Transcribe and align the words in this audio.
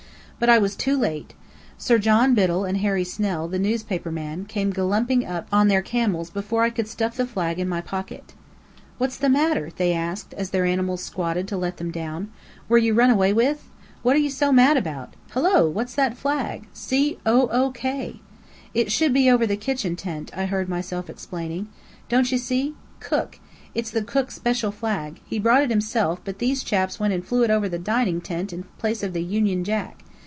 But 0.43 0.49
I 0.49 0.57
was 0.57 0.75
too 0.75 0.97
late. 0.97 1.35
Sir 1.77 1.99
John 1.99 2.33
Biddell 2.33 2.65
and 2.65 2.79
Harry 2.79 3.03
Snell, 3.03 3.47
the 3.47 3.59
newspaper 3.59 4.09
man, 4.11 4.45
came 4.45 4.73
gallumping 4.73 5.23
up 5.23 5.47
on 5.53 5.67
their 5.67 5.83
camels 5.83 6.31
before 6.31 6.63
I 6.63 6.71
could 6.71 6.87
stuff 6.87 7.15
the 7.15 7.27
flag 7.27 7.59
into 7.59 7.69
my 7.69 7.79
pocket. 7.81 8.33
"What's 8.97 9.17
the 9.19 9.29
matter?" 9.29 9.69
they 9.77 9.93
asked, 9.93 10.33
as 10.33 10.49
their 10.49 10.65
animals 10.65 11.03
squatted 11.03 11.47
to 11.49 11.57
let 11.57 11.77
them 11.77 11.91
down. 11.91 12.31
"Were 12.67 12.79
you 12.79 12.95
run 12.95 13.11
away 13.11 13.33
with? 13.33 13.69
What 14.01 14.15
are 14.15 14.19
you 14.19 14.31
so 14.31 14.51
mad 14.51 14.77
about? 14.77 15.13
Hullo! 15.29 15.69
What 15.69 15.91
flag's 15.91 16.23
that 16.65 16.75
C 16.75 17.19
O 17.23 17.47
O 17.51 17.69
K!" 17.69 18.19
"It 18.73 18.91
should 18.91 19.13
be 19.13 19.29
over 19.29 19.45
the 19.45 19.55
kitchen 19.55 19.95
tent," 19.95 20.31
I 20.35 20.45
heard 20.47 20.67
myself 20.67 21.07
explaining. 21.07 21.67
"Don't 22.09 22.31
you 22.31 22.39
see? 22.39 22.69
C 22.69 22.75
O 23.11 23.17
O 23.17 23.25
K! 23.27 23.37
It's 23.75 23.91
the 23.91 24.01
cook's 24.01 24.33
special 24.33 24.71
flag. 24.71 25.21
He 25.23 25.37
brought 25.37 25.61
it 25.61 25.69
himself, 25.69 26.19
but 26.25 26.39
these 26.39 26.63
chaps 26.63 26.99
went 26.99 27.13
and 27.13 27.23
flew 27.23 27.43
it 27.43 27.51
over 27.51 27.69
the 27.69 27.77
dining 27.77 28.21
tent 28.21 28.51
in 28.51 28.63
place 28.79 29.03
of 29.03 29.13
the 29.13 29.21
Union 29.23 29.63
Jack. 29.63 30.03